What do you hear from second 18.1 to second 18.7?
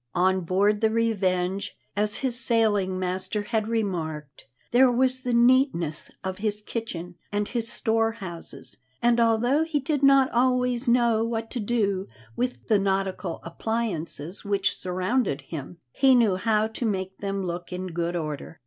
order.